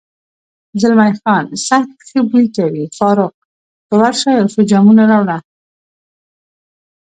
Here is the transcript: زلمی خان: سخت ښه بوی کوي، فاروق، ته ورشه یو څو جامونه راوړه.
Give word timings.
زلمی 0.81 1.13
خان: 1.19 1.45
سخت 1.67 1.97
ښه 2.07 2.19
بوی 2.29 2.47
کوي، 2.57 2.83
فاروق، 2.97 3.33
ته 3.87 3.93
ورشه 4.01 4.29
یو 4.37 4.47
څو 4.53 4.61
جامونه 4.71 5.03
راوړه. 5.11 5.37